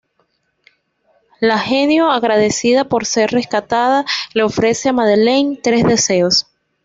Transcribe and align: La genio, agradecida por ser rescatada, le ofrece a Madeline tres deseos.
La 1.39 1.59
genio, 1.59 2.09
agradecida 2.09 2.85
por 2.85 3.05
ser 3.05 3.29
rescatada, 3.33 4.03
le 4.33 4.41
ofrece 4.41 4.89
a 4.89 4.93
Madeline 4.93 5.59
tres 5.61 5.83
deseos. 5.83 6.47